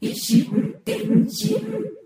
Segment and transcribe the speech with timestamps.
[0.00, 1.56] 石分电机。
[1.56, 2.03] は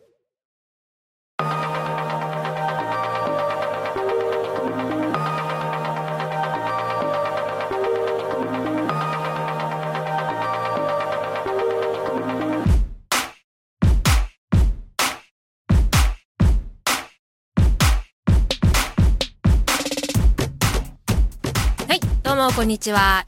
[22.59, 23.25] こんにちは。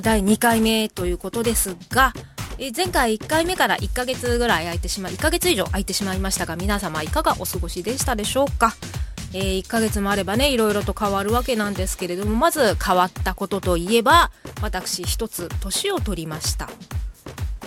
[0.00, 2.14] 第2回目ということですが、
[2.58, 8.74] え前回1回目から1ヶ月ぐらい空いてしまい、1ヶ月以上空いてしまいましたが、皆様いかがお過ごしでしたでしょうか？
[9.34, 14.30] えー1ヶ月もあればね、いろいろと変わるわけなんですけれども、まず変わったことといえば、
[14.62, 16.70] 私一つ年を取りました。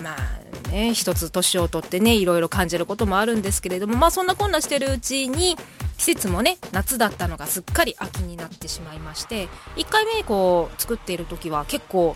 [0.01, 5.55] まあね、一つ年を取ってね、いろいろ感じることもあるんですけれども、まあそんなこんなしてるうちに、
[5.97, 12.15] 季節もね、夏だったのがすっかり秋になってしまいまして、1回目こう作っている時は結構、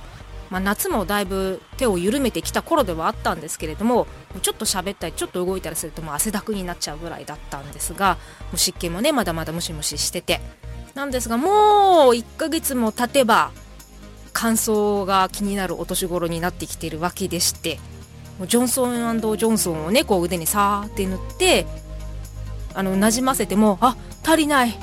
[0.50, 4.08] まあ、夏もだいぶ手を緩めてきた頃ではあったんですけれども、
[4.42, 10.42] ちょっと喋ったり、ちょっと動いたりするともう汗だくになっちゃうぐらいだったんですが、もう湿気もね、まだまだムシムシしてて。
[10.96, 11.52] なんですが、もう
[12.14, 13.52] 1ヶ月も経てば、
[14.34, 17.80] 乾燥が気になるお年頃になってきているわけでして
[18.48, 21.66] ジョンソンジョンソンをねこう腕にさーって塗って
[22.74, 24.78] あの馴染ませてもあ足りない。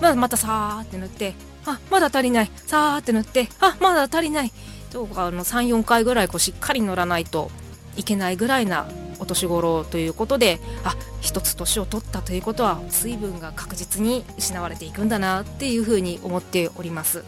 [0.00, 1.34] まだまたさーって塗って
[1.66, 2.50] あまだ足りない。
[2.66, 4.52] さーって塗ってあまだ足りない。
[4.90, 7.50] とかあの34回ぐらいこうしっかり塗らないと
[7.96, 8.86] いけないぐらいな
[9.18, 17.24] お年頃ということであ一つ年を取ったということは水分が確実に失われていくんだなっていうふうに思っております。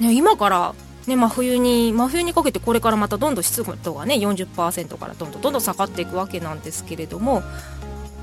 [0.00, 0.74] ね、今から、
[1.08, 7.42] ね、真冬に真冬にかけてこれからまたどんどん湿度がね40%からどんどんどんどん下がっていくわけなんですけれども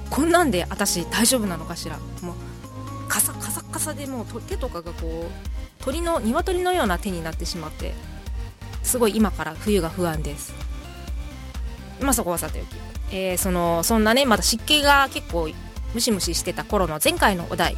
[0.10, 1.98] こんなんで私大丈夫なのかしら？
[2.22, 2.36] もう
[3.10, 7.94] カサカサカサでもうと手とかがこう鳥の鶏のような手になってしまって
[8.84, 10.54] すごい今から冬が不安です。
[12.02, 12.68] まあそこはさておき、
[13.12, 15.50] えーそのそんなねまだ湿気が結構
[15.94, 17.78] ムシムシしてた頃の前回のお題、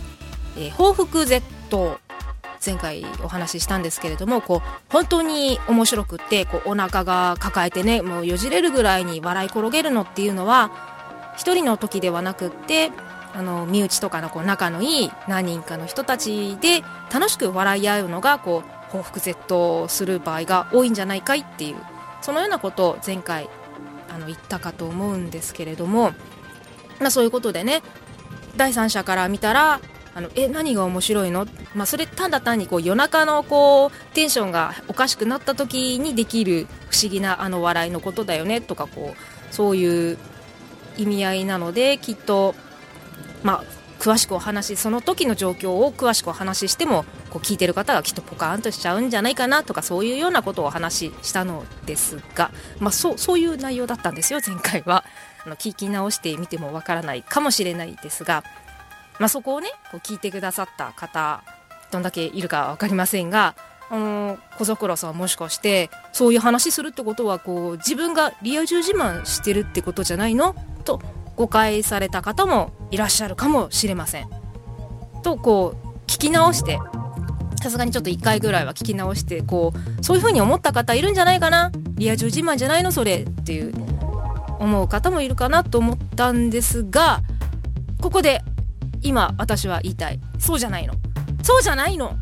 [0.57, 1.43] えー報復 Z
[2.65, 10.96] 前回お話ししたんですけれどもこう本当に面白くってこうお腹が抱えてねもうよじれるぐらいに笑い転げるのっていうのは
[11.37, 12.91] 一人の時ではなくって
[13.33, 16.81] あの身内とかのこう仲のいい何人かの人たちで
[17.13, 21.75] 楽しく笑い合うのがこう報復絶倒する場合が多いんじゃないかいっていう
[22.21, 23.47] そのようなことを前回
[24.09, 26.11] あの言ったかと思うんですけれども、
[26.99, 27.83] まあ、そういうことでね
[28.55, 29.79] 第三者から見たら
[30.15, 31.45] あのえ何が面白いの、
[31.75, 40.17] まあ、それただ単にこう夜中のこうテンションがおかしくなった時にできる不思議なあの笑いのことだよねとかこうそういう
[40.97, 42.55] 意味合いなのできっと、
[43.43, 43.63] まあ、
[43.99, 55.03] 詳しくお話しその時の状況を詳しくお話ししてもこう聞いてる方がきっとポカーンとしちゃうんじゃないかなとかそういうようなことをお話ししたのですが、まあ、そうそういう内容だったんですよ前回は。
[55.45, 58.43] あの聞き直してみてもわからないかもしれないですが、
[59.19, 61.43] まあ、そこをねこう聞いてくださった方
[61.91, 63.55] どんだけいるか分かりませんが
[63.89, 70.55] あの小桜さんもしかしてそういう話するってことはこう自分がリア充自慢してるってことじゃないの？
[70.87, 71.01] と
[71.35, 74.29] 誤解された方もいらっしゃるかもしれません。
[75.21, 76.79] とこう聞き直して
[77.61, 81.71] さすがにちょっと1回ぐらいは聞き直してこうそういう風に思った方いるんじゃないかな。
[81.95, 83.73] リア充自慢じゃないのそれっていう
[84.59, 87.21] 思う方もいるかなと思ったんですが
[87.99, 88.41] ここで
[89.01, 90.19] 今私は言いたい。
[90.39, 90.93] そうじゃないの。
[91.43, 92.15] そうじゃないの。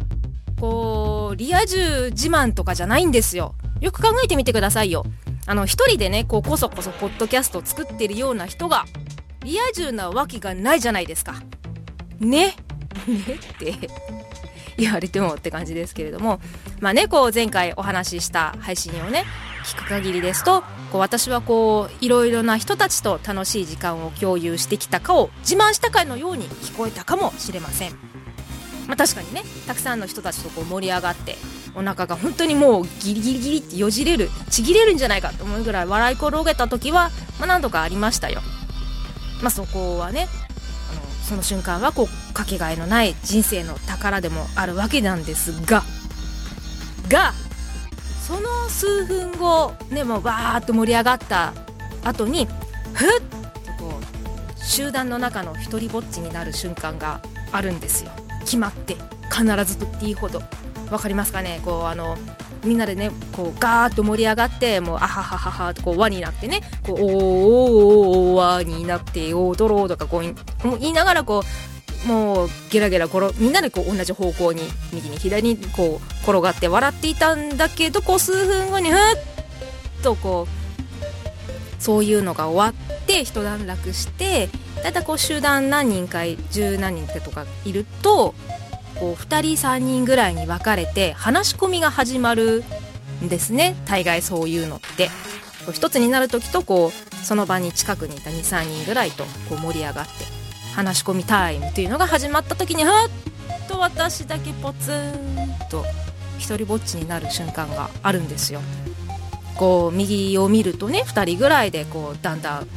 [0.60, 3.54] こうリア充自慢とかじゃないんですよ。
[3.82, 5.06] よく考えてみてくださいよ。
[5.48, 8.86] あの一人でねこうこそこそポッドキャストを作ってるような人が
[9.44, 11.36] リア充なわけがないじゃないですか。
[12.20, 12.56] ね？
[13.08, 13.90] ねって。
[14.78, 16.40] 言われてもって感じですけれども。
[16.80, 19.26] まあねこう前回お話しした配信をね
[19.64, 20.62] 聞く限りですと
[20.92, 27.92] こう私はこういろいろな人たちと楽しい時間を共有してきたかを自慢したかのように聞こえたかもしれません。
[28.88, 31.38] まあ確かにねたくさんの人たちとこう盛り上がって
[31.76, 38.42] お腹が本当にもうギリギリギリってよじれるちぎれるんじゃないかと思うぐらい笑い転げた時は、まあ、何度かありましたよ。
[39.42, 40.28] まあそこはね
[40.92, 45.84] あのその瞬間はこうかけがえのない人生の宝でもあるわけなんですが
[47.10, 47.34] が
[48.26, 51.54] その数分後ねもうバーッと盛り上がった
[52.04, 52.48] 後に
[52.94, 53.22] ふっ
[53.68, 58.12] とこう集団の中の一人ぼっちになる瞬間があるんですよ。
[58.42, 58.96] 決まって
[59.32, 60.42] 必ずと言っていいほど。
[60.92, 61.62] わかりますかね？
[61.64, 62.18] こうあの
[62.64, 71.44] みんなでねこうガーッと盛り上がってもうあははははとこう輪になってねこうおーおーおお輪になって踊ろうとかこうもう言いながらこ
[72.06, 74.62] うもうゲラゲラ転みんなでこう同じ方向に
[74.94, 79.00] 右に左にこう転がって笑っていたんだけどこう数分後にふっ
[80.04, 80.48] とこ
[81.80, 84.50] うそういうのが終わって一段落して
[84.84, 86.20] だいたいこう集団何人か
[86.52, 88.34] 十何人とかいると
[89.00, 92.64] こう2人3人ぐらいに分かれて話し込みが始まる
[93.24, 93.76] んですね。
[93.86, 95.10] 大概そういうのって。
[95.72, 100.12] 一つになる時とこうその場に近くにいた23人ぐらいとこう盛り上がって
[100.76, 102.92] 話し込みタイムというのが始まった時にふっ
[103.68, 105.84] と私だけポツンと
[106.38, 108.62] 一人ぼっちになる瞬間があるんですよ。
[109.56, 112.68] こう右を見るとね2人ぐらいでこうだんだん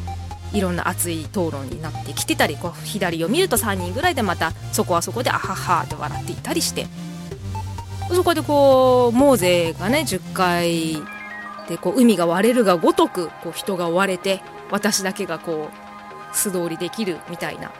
[0.52, 6.86] いろんな熱い討論になってきてたりこう左を見ると3人ぐらいでまたそこはそこであははって笑っていたりして
[8.10, 10.96] そこでこうモーゼがね10回
[11.68, 14.40] でこう海が割れるがごとくこう人が割れて
[14.70, 15.68] 私だけがこ
[16.32, 17.70] う素通りできるみたいな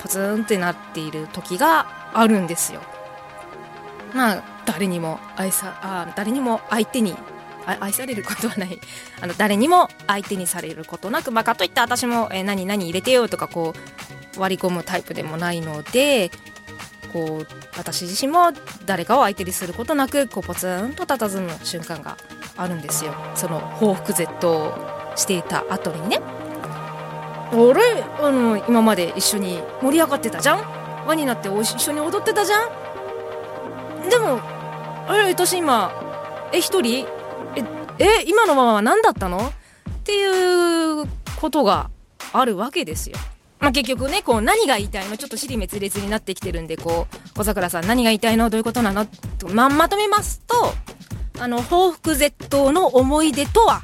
[0.00, 2.80] ポツンってなっている時があるんですよ。
[4.14, 7.14] まあ誰にも愛さあ誰にも相手に
[7.80, 8.78] 愛されることはない。
[9.20, 13.74] あの誰にも相手にされることなく、まあ、かといって私も、えー、何何入れてよとかこ
[14.36, 16.30] う割り込むタイプでもないので
[17.12, 18.52] こう私自身も
[18.86, 22.16] 誰かを相手にすることなくこうポツンと佇む瞬間が
[22.56, 23.14] あるんですよ。
[23.34, 26.20] その報復絶倒していた後にね。
[27.50, 30.64] あれあの今まで一緒に盛り上がってたじゃん。
[31.06, 34.08] 輪になって一緒に踊ってたじゃん。
[34.08, 34.40] でも
[35.08, 35.92] あれ私今
[36.52, 37.06] え一人
[37.98, 39.38] え今のままは何だったの？
[39.38, 39.52] っ
[40.04, 41.06] ていう
[41.40, 41.90] ことが
[42.32, 43.16] あるわけですよ。
[43.58, 45.16] まあ、結局ねこう何が言いたいの？
[45.16, 48.50] ちょっと尻滅裂になってきてるんでこう小桜さん何が言いたいの？
[48.50, 49.06] どういうことなの？
[49.52, 50.72] ままとめますと
[51.40, 53.82] あの報復絶倒の思い出とは？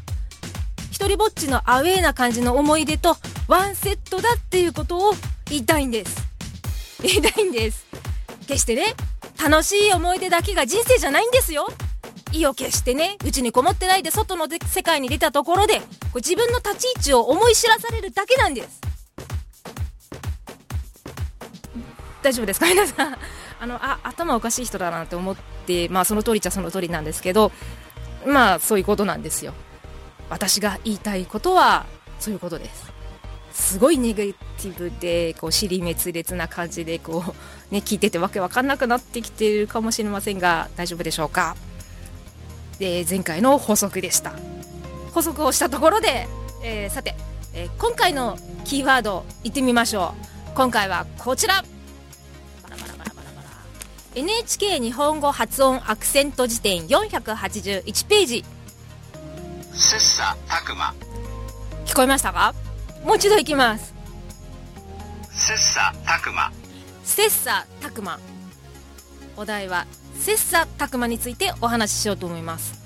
[0.93, 3.17] 一人ぼっちのアウェーな感じの思い出と
[3.49, 5.13] ワンセットだっていうことを
[5.51, 6.23] 言いたいんです。
[7.03, 7.85] 言いたいんです。
[8.47, 8.95] 決してね
[9.43, 11.67] 楽しい思い出だけが人生じゃないんですよ。
[12.35, 15.85] 意を決してねうちにこもってないで外の世界に出たところでこ
[16.15, 18.81] う自分の立ち位置を思い知らされるだけなんです。
[22.23, 22.67] 大丈夫ですか？
[22.73, 23.19] 皆さん。
[23.61, 25.37] あのあ頭おかしい人だなって思っ
[25.67, 27.53] てまあその通りっちゃその通りなんですけど
[28.27, 29.55] まあそういうことなんですよ。
[30.31, 31.87] 私が言いたいことは
[32.19, 32.93] そういうことです。
[33.53, 37.23] すごいネガティブでこう尻滅裂な感じでこ
[37.71, 41.55] うね聞いててわけわかんなくなってきているかもしれませんが大丈夫でしょうか？
[42.81, 44.33] えー、前回の補足でした。
[45.13, 46.27] 補足をしたところで、
[46.63, 47.15] えー、さて、
[47.55, 50.15] えー、今回のキーワードいってみましょ
[50.53, 50.55] う。
[50.55, 51.65] 今回はこちら。
[54.17, 58.45] NHK 日本語発音アクセント辞典481ページ。
[59.73, 60.95] 切磋琢磨。
[61.85, 62.55] 聞こえましたか？
[63.05, 63.93] もう一度いきます。
[65.33, 66.53] 切磋琢磨。
[67.05, 68.19] 切磋琢磨。
[69.37, 69.85] お題は
[70.19, 72.83] 切磋琢磨についてお話ししようと思います。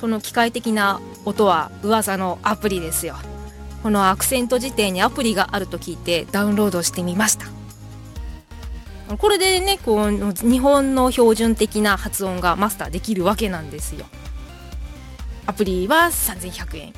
[0.00, 3.16] この機械的な音は噂のアプリですよ。
[3.82, 7.46] このアクセント辞典にアプリがあると聞いてダウンロードしてみました。
[9.16, 14.04] これでねこう日本の標準的な発音がマスターできるわけなんですよ。
[15.46, 16.92] アプリは3100円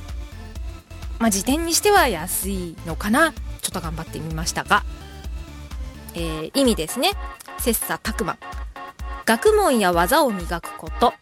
[1.19, 3.33] まあ辞典にしては安いのかな？
[3.61, 4.85] ちょっと頑張ってみましたが、
[6.15, 7.11] えー、意味ですね。
[7.59, 8.39] 切磋琢磨。
[9.29, 11.13] 学問や技を磨くこと。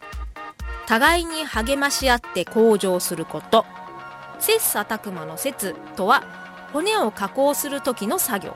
[0.85, 3.65] 互いに励まし合って向上すること。
[4.39, 6.23] 切磋琢磨の切とは
[6.71, 8.55] 骨を加工する時の作業。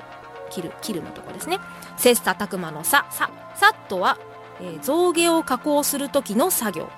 [0.50, 1.60] 切る切るのとこですね。
[1.98, 3.30] 切磋琢磨のささ。
[3.54, 4.18] さとは、
[4.62, 6.90] えー、象牙を加工する時の作業。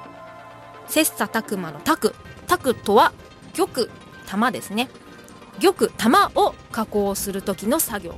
[0.87, 2.13] 切磋琢磨の卓
[2.45, 3.13] 卓とは
[3.55, 3.87] 玉
[4.27, 4.89] 玉ですね。
[5.59, 8.15] 玉玉を加工する時の作業。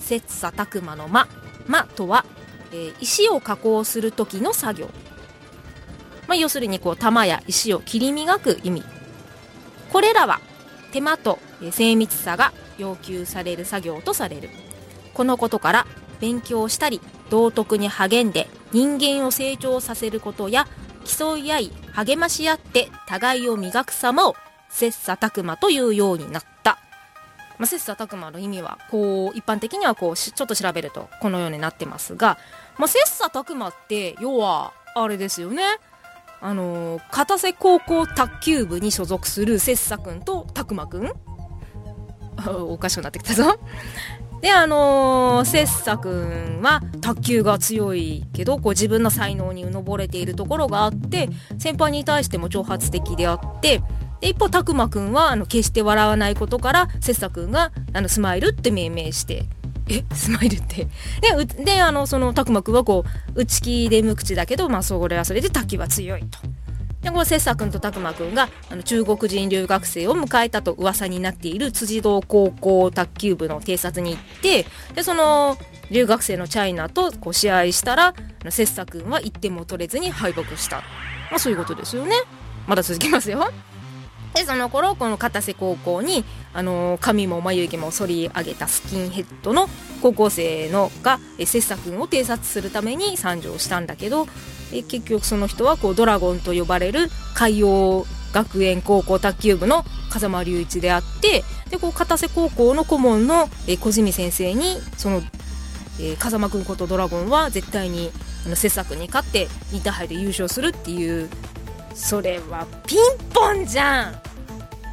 [0.00, 1.28] 切磋琢磨の間。
[1.68, 2.24] 間とは
[2.72, 4.90] えー、石を加工する時の作業、
[6.26, 8.84] まあ、要するにこう玉や石を切り磨く意味。
[9.92, 10.40] これらは
[10.92, 11.38] 手間と
[11.70, 14.50] 精密さが要求される作業とされる。
[15.14, 15.86] このことから
[16.20, 20.66] 勉強したり道徳に励んで人間を成長させることや
[21.04, 24.36] 競い合い励まし合って互いを磨く様を
[24.68, 26.57] 切磋琢磨というようになった。
[27.58, 32.38] まあ、切磋琢磨の意味はこう一般的にはこうちょっと調べるとこのようになってますが、
[32.78, 35.62] まあ、切磋琢磨って要はあれですよね。
[36.40, 41.12] あの片瀬高校卓球部に所属する切磋君と拓磨君。
[42.46, 43.58] おかしくなってきたぞ。
[44.40, 53.82] であのー、切磋君は卓球が強いけどこう自分の才能にうのぼれているところがあって先輩に対しても挑発的であって
[54.20, 59.44] で一方拓磨くんはあの決して笑わないことから切磋くんがあのスマイルって命名して
[59.88, 60.86] えスマイルって？
[61.22, 66.38] でうであのその拓磨君はこう内気で無口だけどまあそれはそれで滝は強いと。
[67.00, 75.56] でこう切磋君と拓磨君があの中国人留学生を迎えたと噂になっている辻堂高校卓球部の偵察に行ってでその
[75.92, 78.14] 留学生のチャイナとこう試合したら
[78.50, 80.78] 切磋君は1点も取れずに敗北した。
[81.30, 82.16] まあそういうことですよね。
[82.66, 83.48] まだ続きますよ
[84.38, 89.68] でその頃この片瀬高校に、あの髪も眉毛も剃り上げたスキンヘッドの
[90.00, 94.26] 高校生のがえ切磋君を偵察するために参上したんだけど
[94.70, 103.48] 結局その人はこうドラゴンと呼ばれる海洋学園高校卓球部の風間隆一であってでこう片瀬高校の顧問の
[103.80, 105.22] 小泉先生にその、
[106.00, 108.10] えー風間君ことドラゴンは絶対に
[108.46, 111.28] あの切磋君に勝ってインターハイで優勝するっていう。
[111.94, 112.98] それはピン
[113.34, 114.27] ポンじゃん！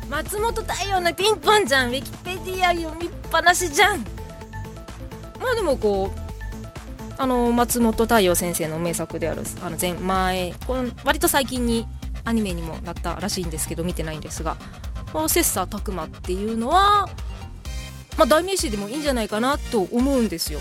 [0.09, 1.89] 松本太陽のピンポンじゃん。
[1.89, 3.99] ウィキペディア読みっぱなしじゃん。
[5.39, 6.19] まあでもこう
[7.17, 11.87] あの松本太陽先生の名作であるあの前前この割と最近に
[12.23, 14.57] アニメにもなったらしいんですけど見てないんですが
[15.13, 17.07] この切磋琢磨っていうのは
[18.17, 20.59] まあ代名詞でもいいんじゃないかなと思うんですよ。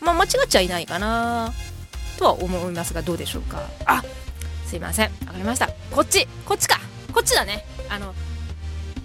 [0.00, 1.52] まあ間違っちゃいないかな
[2.18, 3.62] とは思いますがどうでしょうか。
[3.86, 4.02] あ
[4.66, 5.10] すいません。
[5.26, 5.68] わかりました。
[5.90, 6.78] こっちこっちか。
[7.14, 7.64] こっちだね。
[7.88, 8.14] あの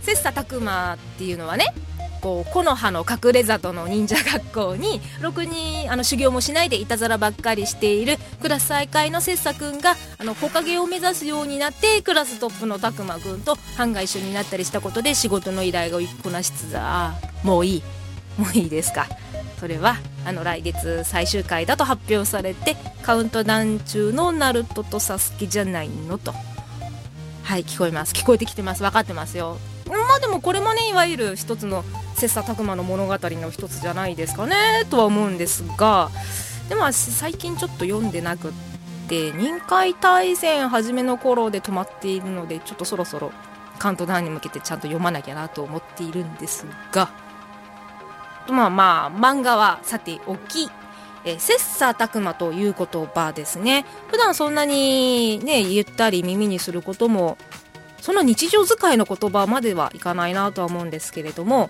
[0.01, 1.73] 切磋琢磨っていうのはね
[2.21, 17.83] こう木の葉の隠れ里の忍者学校にろくにあの修行もしないでいたずらばっかりしているクラス再開の切磋くんがあの木陰を目指すようになってクラストップの拓磨くんと班が一緒になったりしたことで仕事の依頼をこなしつつあーもういい。
[18.37, 19.07] もういいですか。
[19.59, 26.33] それはあの来月最終回だと発表されてカウントダウン中のナルトとサスケじゃないのと。
[27.49, 28.13] はい聞こえます。
[28.13, 28.83] 聞こえてきてます。
[28.83, 29.57] 分かってますよ。
[29.87, 36.11] まあでもこれもねいわゆる一つの切磋琢磨の物語の一つじゃないですかねとは思うんですが
[36.69, 38.51] でも最近ちょっと読んでなくっ
[39.07, 43.31] て任海大戦初めの頃で止まっているのでちょっとそろそろ
[43.79, 47.09] カウントダウンに向けてちゃんと読まなきゃなと思っているんですが
[48.47, 50.69] まあまあ漫画はさておき
[51.25, 53.85] えー切磋琢磨という言葉ですね。
[54.07, 57.37] 普段そんなにね言ったり耳にすることも
[58.01, 61.69] その日常使いの言葉まではいかないなとは思うんですけれども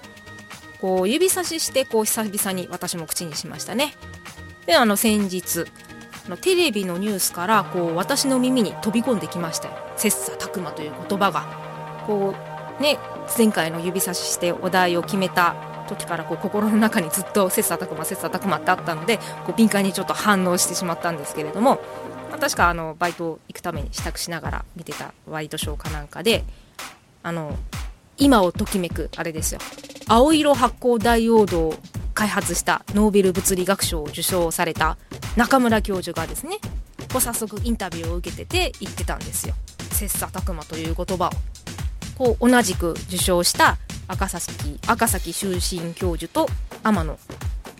[0.79, 3.93] こう指差ししてこう久々に私も口にしましたね。
[4.65, 5.65] であの先日
[6.41, 9.73] テレビのニュースからこう私の耳に飛び込んできましたよ。
[9.97, 11.47] 切磋琢磨という言葉が。
[12.05, 12.35] こ
[12.79, 12.97] うね
[13.37, 15.55] 前回の指差ししてお題を決めた
[15.89, 21.81] 時からこう心の中にずっと切磋琢磨切磋琢磨ってあったのでこう敏感にちょっと反応してしまったんですけれども、
[22.29, 26.43] まあ確かあのバイト行くために支度しながら見てたワイドショーかなんかで
[27.23, 27.57] あの
[28.17, 29.59] 今をときめくあれですよ。
[30.07, 31.75] 青色発光ダイオードを
[32.13, 34.97] 開発したノーベル物理学賞を受賞された
[35.35, 36.57] 中村教授がですね
[37.11, 39.55] こう早速インタビューを受けてて言ってたんですよ。
[39.91, 41.29] 切磋琢磨という言葉を。
[42.17, 43.77] こう同じく受賞した
[44.09, 46.47] 赤崎赤崎修身教授と
[46.83, 47.19] 天野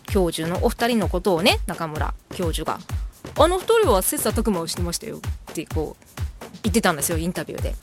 [0.05, 2.79] 教授のお二人のことをね中村教授が
[3.35, 5.17] 「あの二人は切磋琢磨をしてましたよ」
[5.51, 6.05] ってこう
[6.61, 7.75] 言ってたんですよインタビューで。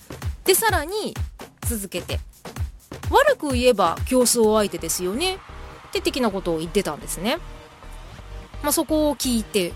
[0.44, 1.16] でさらに
[1.62, 2.20] 続けて
[3.10, 5.34] 「悪く言えば競争相手ですよね」
[5.88, 7.38] って的なことを言ってたんですね。
[8.62, 9.72] まあ、そこを聞いて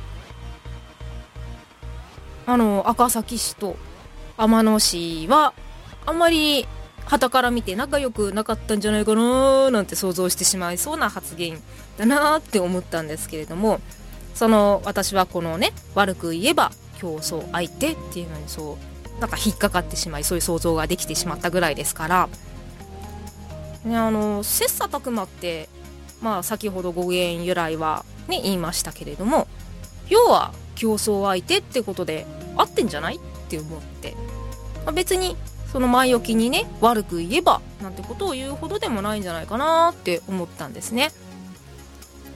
[2.46, 3.76] あの赤崎市と
[4.36, 5.54] 天野市は
[6.06, 6.68] あんまり
[7.06, 11.60] 旗から見て仲良くなかったんじゃないかななんて想像してしまいそうな発言
[11.98, 13.80] だなって思ったんですけれども
[14.34, 18.78] その私はこのね悪く言えば競争相手っていうのにそ
[19.18, 22.28] うなんか引っかかってしまいそういう想像ができてしまったぐらいですから、
[23.84, 25.68] ね、あの切磋琢磨って
[26.22, 29.46] まあ先ほど語源由来はね言いましたけれども
[30.08, 32.26] 要は競争相手ってことで
[32.56, 34.14] 合ってんじゃないって思って、
[34.84, 35.36] まあ別に
[35.72, 41.12] その前置きにね悪く言えばなんてことを言うほどでもないんじゃないかなって思ったんですね。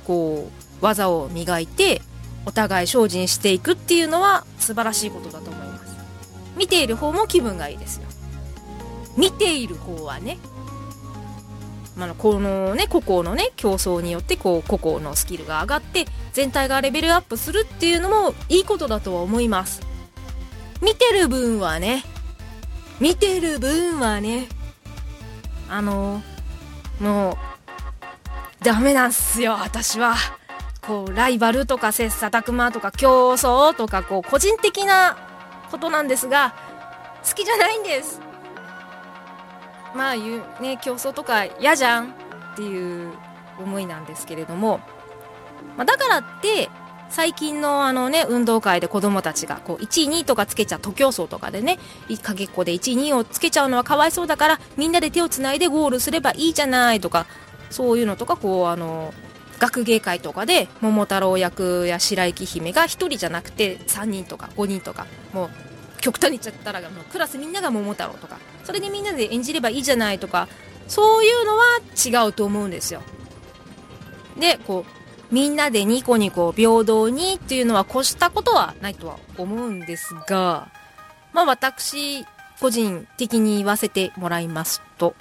[0.06, 0.50] こ
[0.80, 2.02] う技を磨いて
[2.46, 5.96] お互い精進していくっていうのは素晴らしいことだと思います。
[6.56, 8.04] 見ている方も気分がいいですよ。
[9.16, 10.38] 見ている方はね
[11.96, 19.80] まあ、このね個々のね競争によってこう個々のスキルが上がって全体がレベルアップするっていうのもいいことだとは思います。
[20.82, 22.04] 見てる分はね
[23.00, 24.48] 見てる分はね
[25.68, 26.22] あの
[27.00, 30.14] もうダメなんすよ私は。
[30.86, 35.16] こうライバルとか切磋琢磨とか競争とかこう個人的な
[35.70, 36.54] ことなんですが
[37.26, 38.20] 好きじゃないんです。
[39.94, 43.12] まあ言うね競争とか嫌じゃんっていう
[43.58, 44.80] 思いなんですけれども、
[45.76, 46.68] まあ、だからって
[47.10, 51.78] 最近のあのね運動会で子供たちがこう1位2位とかつけちゃう徒競走とかでね
[52.22, 57.26] かけっこで1位2位をつけちゃうのはかわいそうだからみんなで手をつないでゴールすればいいじゃないとか
[57.70, 59.14] そういうのとかこうあの
[59.58, 65.50] 学芸会とかで桃太郎役や白雪姫が1人じゃなくて3人とか5人とかもう
[66.00, 70.48] 極端に言っちゃったらもうクラスみんなが桃太郎とかそれでみんなで演じればいいじゃないとか
[70.86, 71.64] そういうのは
[72.24, 73.02] 違うと思うんですよ。
[74.38, 75.03] でこう
[75.34, 80.68] みんなでニコニコ平等にっていうのは越したことはないとは思うんですが
[81.32, 82.24] まあ私
[82.60, 85.16] 個人的に言わせてもらいますと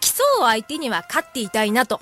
[0.00, 2.00] 競う相手には勝っていたいなと。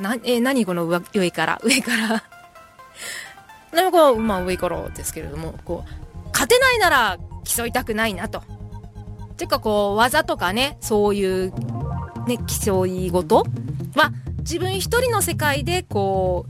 [0.00, 2.24] な、え何この上上から上から。
[3.72, 8.42] 何こう、まあ上からですけれどもこう勝てないなら競いたくないなと。
[9.36, 11.52] ていうかこう技とかねそういう
[12.26, 13.44] ね競い事
[13.94, 14.12] は
[14.48, 16.46] 自分一人の世界でこ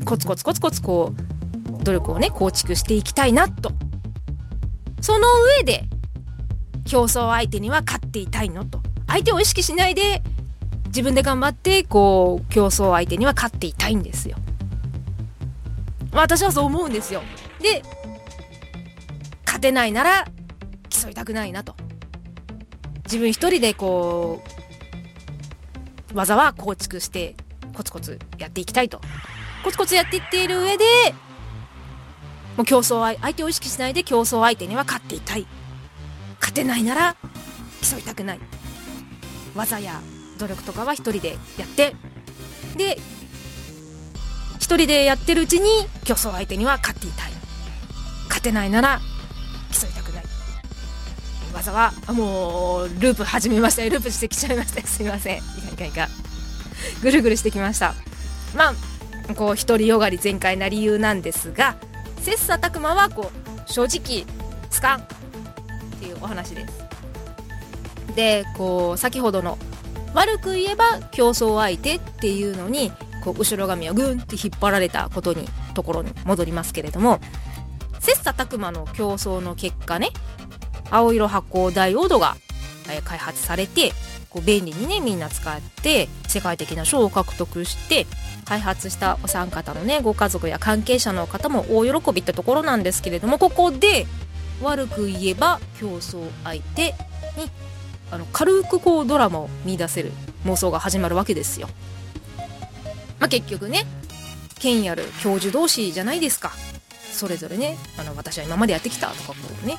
[0.00, 1.12] うコツコツコツコツこ
[1.80, 3.72] う努力をね構築していきたいなと。
[5.00, 5.26] その
[5.58, 5.82] 上で
[6.84, 8.80] 競争相手には勝っていたいのと。
[9.08, 10.22] 相手を意識しないで
[10.86, 14.36] 自分で頑張ってこう競争相手には勝っていたいんですよ。
[16.12, 17.22] 私はそう思うんですよ。
[17.60, 17.82] で
[19.44, 20.24] 勝てないなら
[20.88, 21.74] 競いたくないなと。
[23.06, 24.57] 自分一人でこう
[26.14, 27.36] 技は構築して
[27.74, 29.00] コツコツやっていきたいと。
[29.64, 30.84] コツコツやっていっている上で
[32.56, 35.46] もう競争相手を意識しないで競争相手には勝っていたい。
[36.40, 37.16] 勝てないなら
[37.82, 38.40] 競いたくない。
[39.54, 40.00] 技や
[40.38, 41.94] 努力とかは一人でやって。
[42.76, 42.98] で
[44.56, 45.68] 一人でやってるうちに
[46.04, 47.32] 競争相手には勝っていたい。
[48.28, 49.00] 勝てないなら
[49.72, 50.24] 競いたくない。
[51.54, 55.42] 技はもうループ始めましたループしてきちゃいましたすいません。
[55.78, 56.04] いかんいか。
[56.04, 57.94] んいかんぐるぐるしてきました。
[58.56, 61.76] まあこう独りよがり全開な理由なんですが
[62.20, 63.30] 切磋琢磨はこ
[63.66, 64.24] う正直
[64.70, 65.04] つかんっ
[66.00, 66.84] ていうお話です。
[68.14, 69.58] でこう先ほどの
[70.14, 72.90] 悪く言えば競争相手っていうのに
[73.22, 77.20] こう後ろ髪をグンって引っ張られたことにところに戻りますけれども
[78.00, 80.10] 切磋琢磨の競争の結果ね
[80.90, 82.34] 青色発光ダイオードが、
[83.04, 83.92] 開発されて
[84.30, 88.06] こう便利にねみんな使って世界的な賞を獲得して
[88.44, 94.06] 開発したお三方のねご家族や関係者の方も大喜びってところなんですけれどもここで
[94.62, 96.94] 悪く言えば競争相手
[97.36, 97.50] に
[98.10, 100.12] あの軽くこうドラマを見出せる
[100.44, 101.68] 妄想が始まるわけですよ。
[103.20, 103.84] まあ、結局ね
[104.58, 106.52] 権威ある教授同士じゃないですか
[107.12, 109.76] それぞれねあの私は今までやってきたとかこうね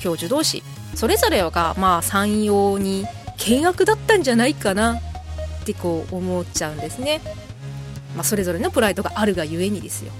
[0.00, 0.62] 教授同士
[0.94, 3.06] それぞれがまあ山陽に
[3.38, 5.00] 険悪だったんじゃないかなっ
[5.64, 7.20] てこう思っちゃうんですね。
[8.14, 10.12] まあ、それぞれのプライドがあるがゆえにですよ。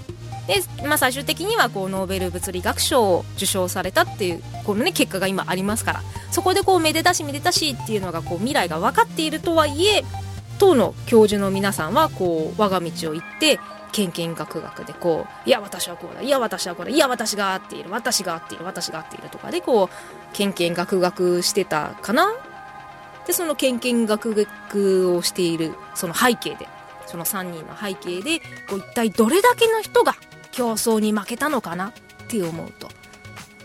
[0.47, 6.01] で、まあ、最終的にはこうノーベル物理学賞を受賞されたっていうこの、ね、結果が今ありますから
[6.31, 10.03] そこでこうめでたしめでたしっていうのがこう未来が分かっているとはいえ
[10.57, 13.59] 当の教授の皆さんはこう我が道を行って
[13.91, 19.89] けんけんがくがくでこういや私はこうだいや私はこうだいや私が合っている私が合っている私が合っているとかでこう
[20.33, 22.33] けんけんがくがくしてたかな
[23.27, 26.67] でそのけんけんがくがくをしているその背景で
[27.05, 30.15] その3人の背景でこう一体どれだけの人が
[30.51, 31.93] 競争に負けたのかなっ
[32.27, 32.89] て思うと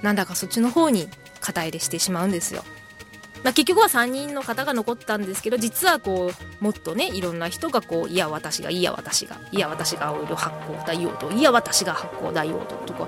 [0.02, 1.08] なんだかそっちの方に
[1.40, 2.64] 肩入れしてしまうんですよ。
[3.42, 13.06] まあ、結局は3人の方が残ったんですけど実はこうもっとねいろんな人がこういや私がいや私がいや私が青色発光ダイオードいや私が発光ダイオードとか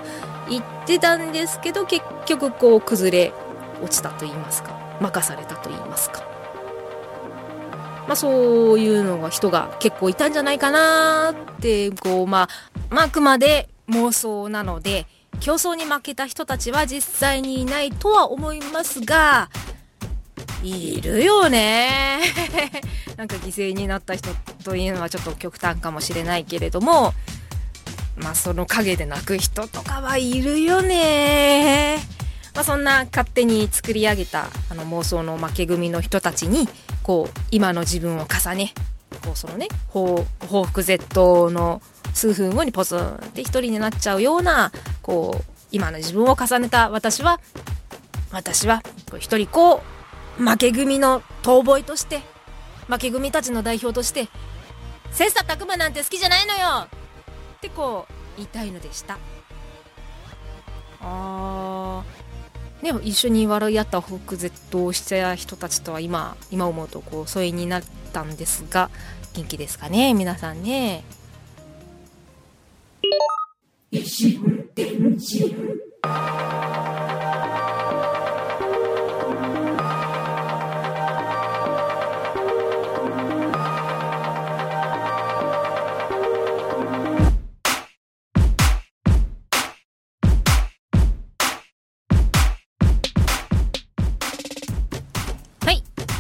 [0.51, 3.33] 言ってたんですけど結局こう崩れ
[3.81, 6.36] 落ちたと言いますか任されたと言いますか。
[8.07, 12.49] まあ、そういうのが人が結構いたんじゃないかなってこう、まあ、
[12.89, 15.07] まあ、あくまで妄想なので
[15.41, 19.51] 競争に負けた人たちは実際にいないとは思いますが
[20.63, 22.21] いるよね。
[23.17, 24.31] なんか犠牲になった人
[24.65, 27.13] というのはちょっと極端かもしれないけれども
[28.17, 31.99] まあその陰で泣く人とかはいるよね。
[32.57, 36.67] まあ、そんな勝手に作り上げたあの妄想の負け組の人たちに
[37.03, 38.73] こう今の自分を重ね
[39.23, 41.83] こうそのね報復絶倒の
[42.15, 47.41] 数分後にポツンって一人になっちゃうようなこう今の自分を重ねた私は
[48.33, 48.83] 私は
[49.19, 49.83] 一人こ
[50.39, 52.23] う負け組の遠吠えとして
[52.89, 54.29] 負け組たちの代表として
[55.13, 56.89] 切磋琢磨なんて好きじゃないのよ！
[57.57, 59.19] ってこう言いたいのでした。
[61.03, 62.26] あー。
[62.83, 68.91] ね一緒に笑い合った北絶倒した人たちとは今今思うとこう疎遠になったんですが
[69.35, 70.15] 元気ですかね？
[70.15, 71.05] 皆さんね。
[73.91, 74.41] 石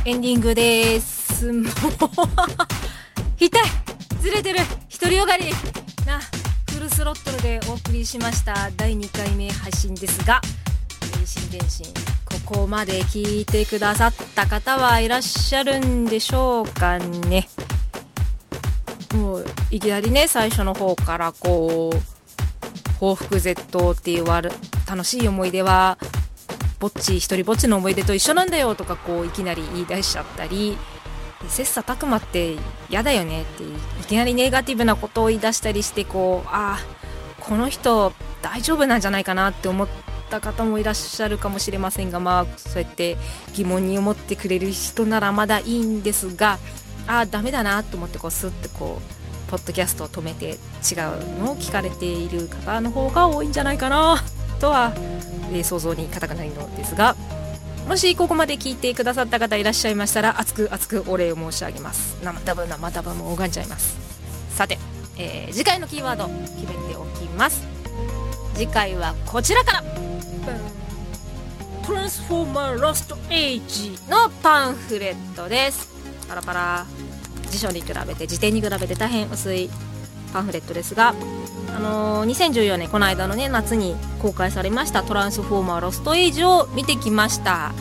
[0.06, 1.52] エンディングです。
[1.52, 1.72] もう。
[3.42, 3.62] 痛い。
[4.22, 4.60] ずれてる。
[5.00, 5.16] 独り。
[5.16, 5.46] よがり。
[6.06, 6.20] な
[6.72, 8.70] フルスロットルでお送りしました。
[8.76, 10.40] 第2回目配信ですが
[11.12, 11.86] 電信電信
[12.24, 17.48] ここまで聞いてくださった方はいらっしゃるんでしょうかね。
[19.12, 22.00] もういきなりね最初の方からこう
[23.00, 24.52] 報復絶倒っていうわる
[24.86, 25.98] 楽しい思い出は
[26.78, 30.76] ぼっち一人ぼっちの思い出と一緒なんだよとかこういきなり言い出しちゃったり
[31.48, 32.56] 切磋琢磨って
[32.90, 33.66] 嫌だよねってい
[34.06, 36.96] きなりネガティブなことを言い出したりしてこうああ
[37.40, 38.12] この人
[38.42, 39.88] 大丈夫なんじゃないかなって思っ
[40.30, 43.16] た方もいらっしゃるかもしれませんがまあそうやって
[43.54, 46.58] 疑問に思ってくれる人ならまだいいんですが
[47.06, 50.56] ああダメだなと思ってこうスッてこうポッドキャストを止めて違う
[51.40, 54.35] のを聞かれている方の方が多いんじゃないかな。
[54.56, 54.92] とは、
[55.52, 57.16] えー想像に難くないのですが
[57.88, 62.16] もしここまで聞いてくださった方いらっしゃいましたら熱く熱くお礼を申し上げます。
[62.22, 63.96] 生ダブ生ダブも拝んじゃいます。
[64.50, 64.78] さて、
[65.16, 67.62] えー次回のキーワード決めておきます。
[68.54, 69.84] 次回はこちらから。
[71.86, 75.88] トランスフォーマーロストエイジのパンフレットです。
[76.28, 76.86] パラパラ。
[77.48, 79.70] 辞書に比べて辞典に比べて大変薄い。
[80.32, 81.14] パンフレットですが
[81.74, 87.72] あのー2014年この間のね夏に公開されました「トランスフォーマーロストエイジ」を見てきました、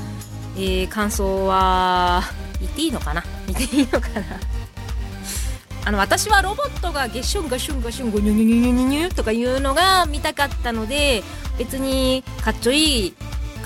[0.57, 2.23] えー感想は
[2.59, 3.23] 言っていいのかな？
[3.47, 4.23] 見ていいのかな？
[5.87, 11.23] あの私はロボットがゲッシュンガシュンガシュンゴニュニュニュニュニュニュとかいうのが見たかったので
[11.59, 13.13] 別にかっちょいい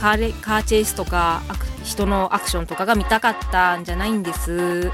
[0.02, 1.42] カーレカーチェイスとか
[1.86, 4.92] 人のアクションとかが見たかったんじゃないんです。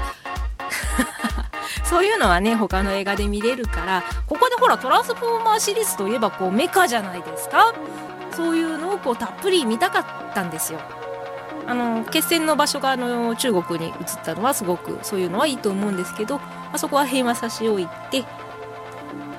[1.88, 7.72] そういうのはね他の映画で見れるからここでほらトランスフォーマーシリーズといえばこうメカじゃないですか。
[8.32, 10.80] そういうのをこうたっぷり見たかったんですよ。
[11.66, 18.24] あの決戦の場所があの中国に移ったのはすごくそういうのはいいと思うんですけど、まあ、そこは平和差し置いて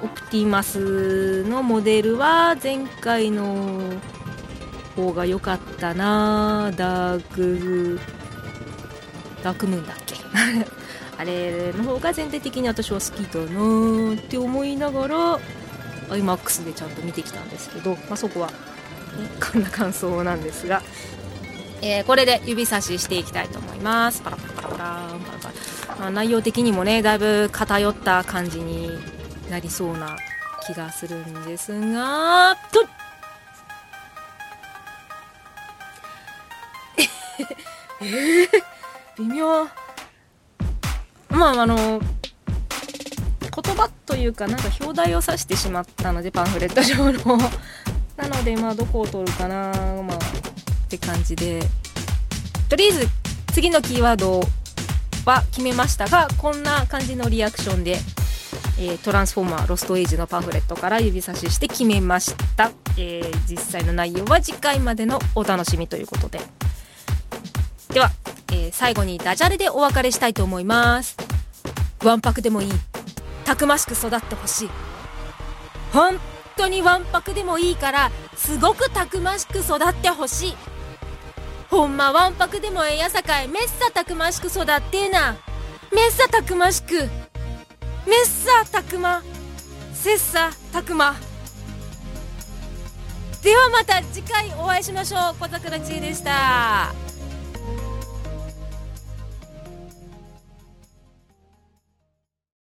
[0.04, 3.80] オプティマスのモデルは前回の
[4.96, 8.00] 方が良かったなダーク
[9.44, 10.16] ダークムーンだっけ？
[11.18, 15.40] あれの方が全体的に私は好きだなって思いながら
[16.10, 18.54] iMAX でちゃんと見てきたんですけど、まあ、そこは、ね、
[19.52, 20.82] こんな感想なんですが、
[21.82, 24.22] えーこれで指差ししていきたいと思います。
[24.22, 24.80] パラパラパラパラ
[25.88, 28.90] パラ、まあ、内容的にもねだいぶ偏った感じに
[29.50, 30.16] なりそうな
[30.66, 32.84] 気がするんですがとっ。
[38.00, 38.50] えー、
[39.18, 39.68] 微妙。
[41.38, 47.38] まああの言葉というかなんか表題を指してしまったのでパンフレット上の。
[48.18, 49.56] なのでまあどこを取るかな
[50.02, 50.20] まあっ
[50.90, 51.62] て感じで。
[52.70, 53.08] とりあえず
[53.54, 54.42] 次のキーワード
[55.26, 58.00] は決めましたがこんな感じのリアクションで、
[58.80, 66.42] えートランスフォーマーロストエイジのパンフレットから指差しして決めました、えー実際の内容は次回までのお楽しみということで。
[67.94, 68.12] では、
[68.52, 71.27] えー最後にダジャレでお別れしたいと思います。
[72.08, 72.72] わんぱくでもいい。
[73.44, 74.70] たくましく育ってほしい。
[75.92, 76.18] 本
[76.56, 80.56] 当にわんぱくでもいいからすごくたくましく育ってほしい。
[81.70, 83.50] ほんまわんぱくでもええやさかい。
[83.50, 85.36] めっさたくましく育ってえな。
[85.94, 86.94] めっさたくましく。
[86.94, 87.10] めっ
[88.26, 89.22] さたくま。
[89.94, 91.14] せっさたくま。
[93.44, 95.36] ではまた次回お会いしましょう。
[95.42, 97.07] 小桜千恵でした。